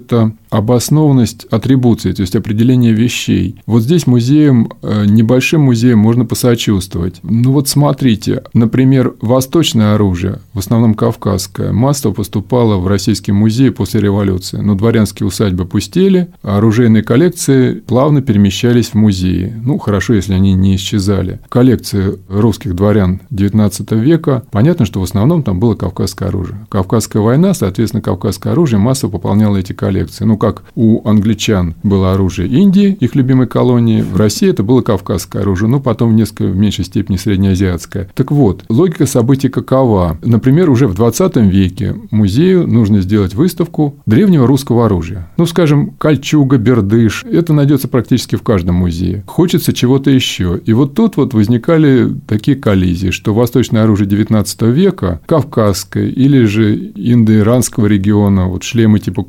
обоснованность 0.54 1.46
атрибуции, 1.50 2.12
то 2.12 2.22
есть 2.22 2.36
определение 2.36 2.92
вещей. 2.92 3.56
Вот 3.66 3.82
здесь 3.82 4.06
музеем, 4.06 4.70
э, 4.82 5.04
небольшим 5.04 5.62
музеем 5.62 5.98
можно 5.98 6.24
посочувствовать. 6.24 7.18
Ну 7.24 7.52
вот 7.52 7.68
смотрите, 7.68 8.44
например, 8.54 9.14
восточное 9.20 9.94
оружие, 9.94 10.38
в 10.52 10.60
основном 10.60 10.94
кавказское, 10.94 11.72
массово 11.72 12.12
поступало 12.12 12.76
в 12.76 12.86
Российский 12.86 13.32
музей 13.32 13.72
после 13.72 14.00
революции. 14.00 14.58
Но 14.58 14.76
дворянские 14.76 15.26
усадьбы 15.26 15.64
пустели, 15.64 16.28
а 16.44 16.58
оружейные 16.58 17.02
коллекции 17.02 17.80
плавно 17.80 18.22
перемещались 18.22 18.90
в 18.90 18.94
музеи. 18.94 19.52
Ну, 19.60 19.78
хорошо, 19.78 20.14
если 20.14 20.34
они 20.34 20.54
не 20.54 20.76
исчезали. 20.76 21.40
Коллекции 21.48 22.16
русских 22.28 22.76
дворян 22.76 23.20
XIX 23.32 23.98
века, 23.98 24.44
понятно, 24.52 24.84
что 24.86 25.00
в 25.00 25.02
основном 25.02 25.42
там 25.42 25.58
было 25.58 25.74
кавказское 25.74 26.28
оружие. 26.28 26.64
Кавказская 26.68 27.20
война, 27.20 27.54
соответственно, 27.54 28.02
кавказское 28.02 28.52
оружие 28.52 28.78
массово 28.78 29.10
пополняло 29.10 29.56
эти 29.56 29.72
коллекции. 29.72 29.83
Ну, 30.24 30.36
как 30.36 30.62
у 30.74 31.06
англичан 31.08 31.74
было 31.82 32.12
оружие 32.12 32.48
Индии, 32.48 32.96
их 33.00 33.14
любимой 33.14 33.46
колонии, 33.46 34.02
в 34.02 34.16
России 34.16 34.48
это 34.48 34.62
было 34.62 34.80
кавказское 34.82 35.42
оружие, 35.42 35.68
ну, 35.68 35.80
потом 35.80 36.16
несколько 36.16 36.44
в 36.44 36.56
меньшей 36.56 36.84
степени 36.84 37.16
среднеазиатское. 37.16 38.08
Так 38.14 38.30
вот, 38.30 38.64
логика 38.68 39.06
событий 39.06 39.48
какова? 39.48 40.18
Например, 40.24 40.70
уже 40.70 40.86
в 40.86 40.94
20 40.94 41.36
веке 41.36 41.96
музею 42.10 42.66
нужно 42.66 43.00
сделать 43.00 43.34
выставку 43.34 43.96
древнего 44.06 44.46
русского 44.46 44.86
оружия. 44.86 45.28
Ну, 45.36 45.46
скажем, 45.46 45.92
кольчуга, 45.98 46.58
бердыш. 46.58 47.24
Это 47.24 47.52
найдется 47.52 47.88
практически 47.88 48.36
в 48.36 48.42
каждом 48.42 48.76
музее. 48.76 49.24
Хочется 49.26 49.72
чего-то 49.72 50.10
еще. 50.10 50.60
И 50.64 50.72
вот 50.72 50.94
тут 50.94 51.16
вот 51.16 51.34
возникали 51.34 52.10
такие 52.26 52.56
коллизии, 52.56 53.10
что 53.10 53.34
восточное 53.34 53.84
оружие 53.84 54.08
19 54.08 54.62
века, 54.62 55.20
кавказское 55.26 56.06
или 56.06 56.44
же 56.44 56.92
индоиранского 56.94 57.86
региона, 57.86 58.46
вот 58.46 58.62
шлемы 58.62 58.98
типа 58.98 59.22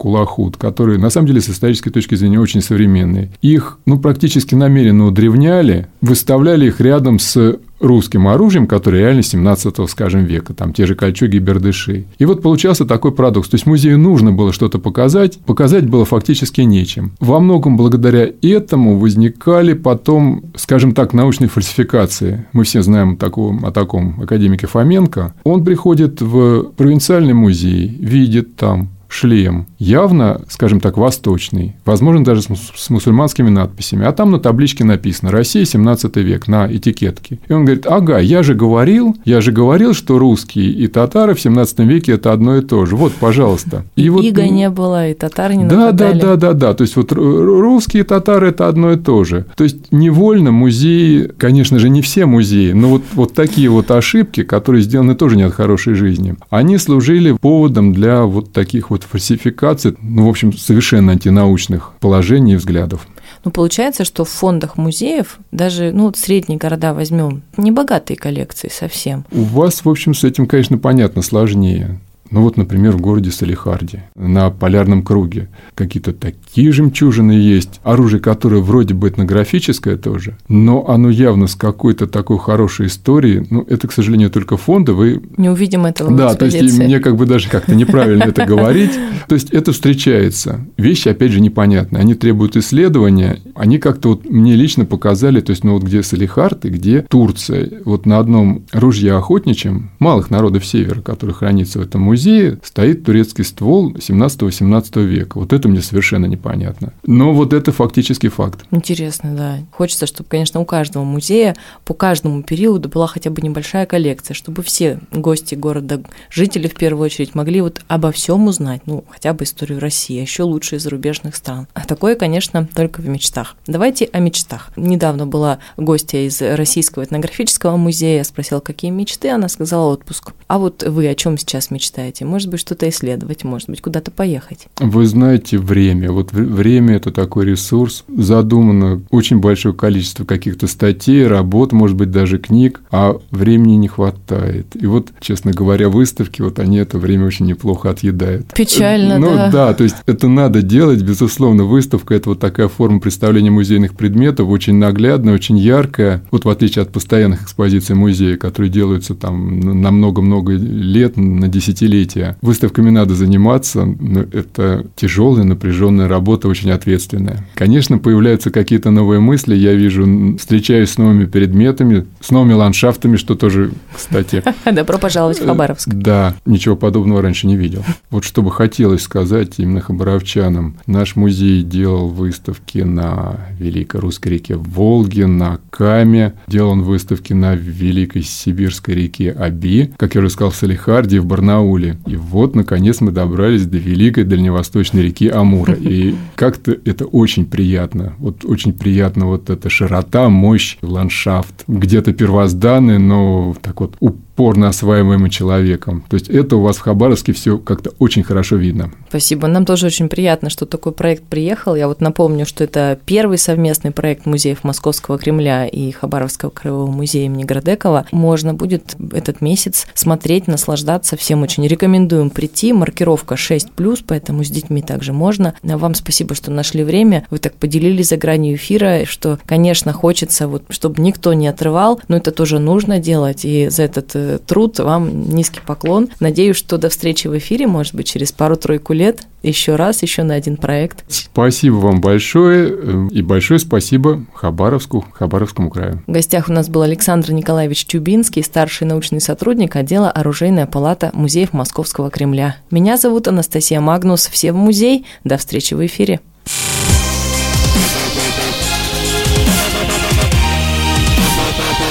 кулахут, 0.46 0.58
которые 0.58 1.00
на 1.00 1.10
самом 1.10 1.28
деле 1.28 1.42
с 1.42 1.50
исторической 1.50 1.90
точки 1.90 2.16
зрения 2.16 2.40
очень 2.40 2.62
современные. 2.62 3.32
Их 3.42 3.80
ну, 3.86 4.00
практически 4.00 4.56
намеренно 4.56 5.08
удревняли, 5.08 5.88
выставляли 6.02 6.68
их 6.68 6.82
рядом 6.82 7.20
с 7.20 7.60
русским 7.80 8.28
оружием, 8.28 8.68
которое 8.68 9.00
реально 9.00 9.22
17 9.22 9.90
скажем, 9.90 10.24
века, 10.24 10.54
там 10.54 10.74
те 10.74 10.86
же 10.86 10.96
кольчуги 10.96 11.38
и 11.38 11.40
бердыши. 11.40 12.06
И 12.18 12.26
вот 12.26 12.42
получался 12.42 12.86
такой 12.86 13.12
парадокс. 13.12 13.50
То 13.50 13.56
есть 13.56 13.66
музею 13.66 14.00
нужно 14.00 14.32
было 14.32 14.54
что-то 14.54 14.80
показать, 14.80 15.38
показать 15.40 15.88
было 15.88 16.06
фактически 16.06 16.62
нечем. 16.62 17.12
Во 17.20 17.40
многом 17.40 17.76
благодаря 17.78 18.30
этому 18.42 18.98
возникали 18.98 19.74
потом, 19.74 20.46
скажем 20.56 20.94
так, 20.94 21.14
научные 21.14 21.50
фальсификации. 21.50 22.46
Мы 22.54 22.64
все 22.64 22.82
знаем 22.82 23.14
о 23.14 23.18
таком, 23.18 23.66
о 23.66 23.72
таком 23.72 24.22
академике 24.22 24.68
Фоменко. 24.68 25.34
Он 25.44 25.64
приходит 25.64 26.22
в 26.22 26.72
провинциальный 26.78 27.34
музей, 27.34 27.90
видит 28.00 28.56
там 28.56 28.95
шлем, 29.16 29.68
явно, 29.80 30.42
скажем 30.50 30.82
так, 30.82 30.98
восточный, 30.98 31.76
возможно, 31.86 32.26
даже 32.26 32.42
с 32.42 32.90
мусульманскими 32.90 33.50
надписями. 33.50 34.06
А 34.06 34.12
там 34.12 34.32
на 34.32 34.40
табличке 34.40 34.84
написано 34.84 35.32
«Россия, 35.32 35.64
17 35.64 36.18
век» 36.18 36.48
на 36.48 36.68
этикетке. 36.72 37.40
И 37.48 37.54
он 37.54 37.64
говорит, 37.64 37.86
ага, 37.88 38.20
я 38.20 38.44
же 38.44 38.56
говорил, 38.56 39.16
я 39.24 39.40
же 39.40 39.54
говорил, 39.54 39.94
что 39.94 40.20
русские 40.20 40.70
и 40.70 40.88
татары 40.88 41.34
в 41.34 41.40
17 41.40 41.80
веке– 41.80 42.12
это 42.14 42.34
одно 42.34 42.58
и 42.58 42.62
то 42.62 42.86
же. 42.86 42.98
Вот, 42.98 43.14
пожалуйста. 43.14 43.86
И, 43.96 44.04
и 44.04 44.10
вот, 44.10 44.24
Иго 44.24 44.44
не 44.50 44.70
было, 44.70 45.10
и 45.10 45.14
татары 45.14 45.56
не 45.56 45.66
да, 45.66 45.78
нападали. 45.78 46.20
Да, 46.20 46.36
да, 46.36 46.36
да, 46.36 46.54
да. 46.54 46.74
То 46.74 46.82
есть, 46.84 46.98
вот 46.98 47.14
русские 47.14 48.04
и 48.04 48.06
татары– 48.06 48.48
это 48.50 48.68
одно 48.68 48.92
и 48.92 48.98
то 48.98 49.24
же. 49.24 49.46
То 49.56 49.64
есть, 49.64 49.92
невольно 49.92 50.52
музеи, 50.52 51.32
конечно 51.38 51.80
же, 51.80 51.90
не 51.90 52.02
все 52.02 52.26
музеи, 52.26 52.74
но 52.74 52.90
вот, 52.90 53.04
вот 53.14 53.34
такие 53.34 53.70
вот 53.70 53.90
ошибки, 53.92 54.44
которые 54.44 54.82
сделаны 54.82 55.16
тоже 55.16 55.38
не 55.38 55.44
от 55.44 55.54
хорошей 55.54 55.94
жизни, 55.94 56.36
они 56.50 56.78
служили 56.78 57.32
поводом 57.32 57.94
для 57.94 58.24
вот 58.24 58.52
таких 58.52 58.90
вот 58.90 59.05
фальсификаций, 59.06 59.96
ну, 60.02 60.26
в 60.26 60.30
общем, 60.30 60.54
совершенно 60.54 61.12
антинаучных 61.12 61.94
положений 62.00 62.54
и 62.54 62.56
взглядов. 62.58 63.08
Ну, 63.44 63.52
получается, 63.52 64.06
что 64.06 64.26
в 64.26 64.30
фондах 64.30 64.78
музеев, 64.78 65.38
даже, 65.52 65.92
ну, 65.92 66.06
вот 66.06 66.18
средние 66.18 66.58
города 66.58 66.94
возьмем, 66.94 67.44
небогатые 67.58 68.18
коллекции 68.18 68.70
совсем. 68.74 69.26
У 69.32 69.44
вас, 69.44 69.86
в 69.86 69.90
общем, 69.90 70.14
с 70.14 70.24
этим, 70.24 70.48
конечно, 70.48 70.78
понятно, 70.78 71.22
сложнее. 71.22 72.00
Ну 72.36 72.42
вот, 72.42 72.58
например, 72.58 72.92
в 72.98 73.00
городе 73.00 73.32
Салихарде, 73.32 74.10
на 74.14 74.50
полярном 74.50 75.04
круге, 75.04 75.48
какие-то 75.74 76.12
такие 76.12 76.74
жемчужины 76.74 77.32
есть, 77.32 77.80
оружие, 77.82 78.20
которое 78.20 78.62
вроде 78.62 78.94
бы 78.94 79.08
этнографическое 79.08 79.96
тоже, 79.96 80.36
но 80.50 80.86
оно 80.90 81.10
явно 81.10 81.48
с 81.48 81.56
какой-то 81.56 82.08
такой 82.08 82.38
хорошей 82.38 82.88
историей. 82.88 83.48
Ну, 83.50 83.66
это, 83.70 83.88
к 83.88 83.94
сожалению, 83.94 84.30
только 84.32 84.58
фонды. 84.58 84.92
Вы... 84.92 85.22
Не 85.38 85.48
увидим 85.48 85.86
этого 85.86 86.12
Да, 86.14 86.36
то 86.36 86.44
есть 86.44 86.78
мне 86.78 87.00
как 87.00 87.16
бы 87.16 87.26
даже 87.26 87.48
как-то 87.48 87.74
неправильно 87.74 88.24
это 88.24 88.46
говорить. 88.46 88.92
То 89.30 89.36
есть 89.36 89.52
это 89.52 89.72
встречается. 89.72 90.60
Вещи, 90.76 91.08
опять 91.08 91.32
же, 91.32 91.40
непонятны. 91.40 92.00
Они 92.00 92.16
требуют 92.16 92.58
исследования. 92.58 93.40
Они 93.56 93.80
как-то 93.80 94.10
вот 94.10 94.30
мне 94.30 94.56
лично 94.56 94.84
показали, 94.84 95.40
то 95.40 95.52
есть, 95.52 95.64
ну 95.64 95.72
вот 95.72 95.84
где 95.84 96.04
Салихард 96.04 96.66
и 96.66 96.70
где 96.70 97.02
Турция. 97.04 97.70
Вот 97.86 98.06
на 98.06 98.20
одном 98.20 98.66
ружье 98.74 99.16
охотничьем, 99.16 99.92
малых 100.00 100.30
народов 100.30 100.66
севера, 100.66 101.00
который 101.00 101.34
хранится 101.34 101.80
в 101.80 101.82
этом 101.82 102.02
музее, 102.02 102.25
музее 102.26 102.58
стоит 102.64 103.04
турецкий 103.04 103.44
ствол 103.44 103.94
17-18 103.94 105.04
века. 105.06 105.40
Вот 105.40 105.54
это 105.54 105.68
мне 105.68 105.82
совершенно 105.82 106.26
непонятно. 106.26 106.94
Но 107.06 107.34
вот 107.34 107.54
это 107.54 107.72
фактически 107.72 108.30
факт. 108.30 108.66
Интересно, 108.72 109.36
да. 109.36 109.60
Хочется, 109.72 110.08
чтобы, 110.08 110.30
конечно, 110.30 110.60
у 110.60 110.66
каждого 110.66 111.04
музея 111.04 111.56
по 111.84 111.94
каждому 111.94 112.42
периоду 112.42 112.90
была 112.90 113.06
хотя 113.06 113.30
бы 113.30 113.42
небольшая 113.42 113.86
коллекция, 113.86 114.34
чтобы 114.34 114.64
все 114.64 115.00
гости 115.12 115.54
города, 115.54 116.02
жители 116.32 116.68
в 116.68 116.74
первую 116.74 117.06
очередь, 117.06 117.36
могли 117.36 117.62
вот 117.62 117.82
обо 117.88 118.12
всем 118.12 118.48
узнать, 118.48 118.82
ну, 118.88 119.04
хотя 119.10 119.34
бы 119.34 119.44
историю 119.44 119.80
России, 119.80 120.18
а 120.18 120.22
еще 120.22 120.44
лучше 120.44 120.78
из 120.78 120.84
зарубежных 120.84 121.36
стран. 121.36 121.68
А 121.74 121.86
такое, 121.86 122.16
конечно, 122.16 122.68
только 122.74 123.02
в 123.02 123.08
мечтах. 123.08 123.56
Давайте 123.68 124.10
о 124.12 124.20
мечтах. 124.20 124.72
Недавно 124.76 125.28
была 125.28 125.60
гостья 125.78 126.20
из 126.20 126.42
Российского 126.42 127.04
этнографического 127.04 127.78
музея, 127.78 128.24
спросила, 128.24 128.62
какие 128.62 128.90
мечты, 128.90 129.30
она 129.30 129.48
сказала 129.48 129.92
отпуск. 129.92 130.34
А 130.48 130.58
вот 130.58 130.84
вы 130.84 131.08
о 131.08 131.16
чем 131.16 131.38
сейчас 131.38 131.70
мечтаете? 131.70 132.05
Может 132.22 132.50
быть, 132.50 132.60
что-то 132.60 132.88
исследовать, 132.90 133.44
может 133.44 133.70
быть, 133.70 133.82
куда-то 133.82 134.12
поехать? 134.12 134.68
Вы 134.80 135.06
знаете, 135.06 135.58
время. 135.58 136.12
Вот 136.12 136.32
время– 136.32 136.96
это 136.98 137.12
такой 137.12 137.46
ресурс. 137.46 138.04
Задумано 138.08 139.02
очень 139.10 139.40
большое 139.40 139.74
количество 139.74 140.24
каких-то 140.26 140.68
статей, 140.68 141.28
работ, 141.28 141.72
может 141.72 141.98
быть, 141.98 142.12
даже 142.12 142.38
книг, 142.38 142.82
а 142.92 143.18
времени 143.32 143.76
не 143.76 143.88
хватает. 143.88 144.68
И 144.76 144.86
вот, 144.86 145.10
честно 145.20 145.52
говоря, 145.52 145.90
выставки, 145.90 146.42
вот 146.42 146.60
они 146.60 146.78
это 146.78 147.00
время 147.00 147.26
очень 147.26 147.46
неплохо 147.46 147.90
отъедают. 147.90 148.54
Печально, 148.54 149.18
ну, 149.18 149.34
да. 149.36 149.50
Да, 149.50 149.74
то 149.74 149.84
есть 149.84 149.96
это 150.06 150.28
надо 150.28 150.62
делать, 150.62 151.02
безусловно. 151.02 151.64
Выставка– 151.64 152.14
это 152.16 152.30
вот 152.30 152.40
такая 152.40 152.68
форма 152.68 153.00
представления 153.00 153.52
музейных 153.52 153.96
предметов, 153.96 154.48
очень 154.50 154.76
наглядная, 154.76 155.34
очень 155.34 155.58
яркая. 155.58 156.24
Вот 156.32 156.46
в 156.46 156.50
отличие 156.50 156.84
от 156.84 156.92
постоянных 156.92 157.44
экспозиций 157.44 157.96
музея, 157.96 158.38
которые 158.38 158.70
делаются 158.70 159.16
там 159.16 159.60
на 159.60 159.92
много-много 159.92 160.54
лет, 160.54 161.18
на 161.18 161.48
десятилетия. 161.48 161.95
Выставками 162.42 162.90
надо 162.90 163.16
заниматься, 163.16 163.86
но 163.86 164.22
это 164.22 164.86
тяжелая, 164.96 165.44
напряженная 165.44 166.08
работа, 166.08 166.48
очень 166.48 166.72
ответственная. 166.72 167.46
Конечно, 167.56 167.98
появляются 167.98 168.52
какие-то 168.52 168.92
новые 168.92 169.20
мысли, 169.20 169.56
я 169.56 169.74
вижу, 169.74 170.38
встречаюсь 170.38 170.92
с 170.92 170.98
новыми 170.98 171.26
предметами, 171.26 172.06
с 172.20 172.32
новыми 172.32 172.54
ландшафтами, 172.54 173.18
что 173.18 173.36
тоже, 173.36 173.72
кстати... 173.96 174.44
Добро 174.72 174.98
пожаловать 174.98 175.40
в 175.40 175.46
Хабаровск. 175.46 175.90
Да, 175.90 176.36
ничего 176.46 176.76
подобного 176.76 177.22
раньше 177.22 177.48
не 177.48 177.56
видел. 177.56 177.84
Вот 178.10 178.24
что 178.24 178.42
бы 178.42 178.52
хотелось 178.52 179.04
сказать 179.04 179.54
именно 179.58 179.82
хабаровчанам. 179.82 180.78
Наш 180.88 181.16
музей 181.16 181.64
делал 181.64 182.10
выставки 182.10 182.80
на 182.80 183.48
Великой 183.60 184.02
Русской 184.02 184.30
реке 184.30 184.56
Волге, 184.56 185.28
на 185.28 185.60
Каме, 185.70 186.34
делал 186.48 186.72
он 186.72 186.84
выставки 186.84 187.34
на 187.34 187.56
Великой 187.56 188.24
Сибирской 188.24 188.96
реке 188.96 189.32
Аби, 189.32 189.94
как 189.98 190.16
я 190.16 190.22
уже 190.22 190.30
сказал, 190.30 190.52
в 190.52 190.56
Салихарде 190.56 191.18
и 191.18 191.20
в 191.20 191.26
Барнауле. 191.26 191.85
И 192.08 192.16
вот, 192.16 192.56
наконец, 192.56 193.02
мы 193.02 193.12
добрались 193.12 193.66
до 193.66 193.78
Великой 193.78 194.24
Дальневосточной 194.24 195.04
реки 195.04 195.30
Амура. 195.30 195.74
И 195.80 196.16
как-то 196.36 196.72
это 196.86 197.06
очень 197.06 197.46
приятно. 197.46 198.14
Вот 198.18 198.46
очень 198.46 198.74
приятно 198.74 199.28
вот 199.28 199.50
эта 199.50 199.70
широта, 199.70 200.30
мощь, 200.30 200.78
ландшафт. 200.82 201.64
Где-то 201.68 202.14
первозданный, 202.14 203.00
но 203.00 203.56
так 203.62 203.82
вот 203.82 203.96
упорно 204.36 204.68
осваиваемым 204.68 205.30
человеком. 205.30 206.04
То 206.10 206.16
есть 206.16 206.30
это 206.30 206.58
у 206.58 206.62
вас 206.62 206.76
в 206.76 206.82
Хабаровске 206.82 207.32
все 207.32 207.58
как-то 207.58 207.94
очень 208.00 208.22
хорошо 208.22 208.58
видно. 208.58 208.92
Спасибо. 209.08 209.48
Нам 209.48 209.66
тоже 209.66 209.86
очень 209.86 210.10
приятно, 210.10 210.50
что 210.50 210.66
такой 210.66 210.92
проект 210.92 211.24
приехал. 211.24 211.74
Я 211.74 211.88
вот 211.88 212.02
напомню, 212.02 212.46
что 212.46 212.66
это 212.66 213.00
первый 213.06 213.38
совместный 213.38 213.92
проект 213.92 214.26
музеев 214.26 214.66
Московского 214.66 215.18
Кремля 215.18 215.66
и 215.68 215.90
Хабаровского 215.92 216.50
краевого 216.50 216.92
музея 216.92 217.28
имени 217.28 217.46
Градекова. 217.46 218.08
Можно 218.12 218.54
будет 218.54 218.98
этот 219.14 219.40
месяц 219.40 219.88
смотреть, 219.94 220.48
наслаждаться. 220.48 221.16
Всем 221.16 221.42
очень 221.42 221.66
рекомендуем 221.66 222.30
прийти. 222.30 222.74
Маркировка 222.74 223.36
6+, 223.36 224.04
поэтому 224.06 224.44
с 224.44 224.50
детьми 224.50 224.82
также 224.82 225.14
можно. 225.14 225.54
Вам 225.64 225.96
спасибо, 225.96 226.36
что 226.36 226.52
нашли 226.52 226.84
время. 226.84 227.26
Вы 227.30 227.38
так 227.38 227.56
поделились 227.56 228.10
за 228.10 228.18
гранью 228.18 228.56
эфира, 228.56 229.06
что, 229.06 229.40
конечно, 229.46 229.94
хочется, 229.94 230.50
вот, 230.50 230.64
чтобы 230.70 231.02
никто 231.02 231.32
не 231.34 231.48
отрывал, 231.48 232.02
но 232.10 232.18
это 232.18 232.32
тоже 232.32 232.60
нужно 232.60 233.00
делать. 233.00 233.46
И 233.46 233.70
за 233.70 233.84
этот 233.84 234.12
э, 234.14 234.25
труд, 234.46 234.80
вам 234.80 235.30
низкий 235.30 235.62
поклон. 235.66 236.10
Надеюсь, 236.20 236.56
что 236.56 236.78
до 236.78 236.90
встречи 236.90 237.28
в 237.28 237.38
эфире, 237.38 237.68
может 237.68 237.96
быть, 237.96 238.08
через 238.08 238.32
пару-тройку 238.32 238.94
лет, 238.94 239.22
еще 239.42 239.76
раз, 239.76 240.02
еще 240.02 240.24
на 240.24 240.34
один 240.34 240.58
проект. 240.58 241.04
Спасибо 241.08 241.76
вам 241.76 242.02
большое, 242.02 242.70
э, 242.70 243.08
и 243.12 243.22
большое 243.22 243.60
спасибо 243.60 244.26
Хабаровску, 244.34 245.06
Хабаровскому 245.14 245.70
краю. 245.70 246.02
В 246.08 246.12
гостях 246.12 246.50
у 246.50 246.54
нас 246.54 246.70
был 246.70 246.82
Александр 246.82 247.32
Николаевич 247.32 247.86
Тюбинский, 247.86 248.44
старший 248.44 248.88
научный 248.88 249.22
сотрудник 249.22 249.76
отдела 249.76 250.10
«Оружейная 250.10 250.66
палата 250.66 251.12
музеев 251.14 251.54
Московского 251.54 252.10
Кремля». 252.10 252.58
Меня 252.72 252.98
зовут 252.98 253.28
Анастасия 253.28 253.80
Магнус. 253.80 254.28
Все 254.28 254.52
в 254.52 254.56
музей. 254.56 255.06
До 255.24 255.38
встречи 255.38 255.74
в 255.74 255.86
эфире. 255.86 256.20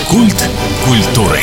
Культ 0.09 0.49
культуры. 0.87 1.40